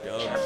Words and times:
Doug. 0.00 0.41